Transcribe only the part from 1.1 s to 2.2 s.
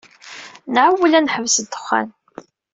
ad neḥbes ddexxan.